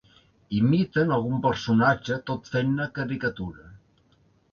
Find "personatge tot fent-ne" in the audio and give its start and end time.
1.43-2.87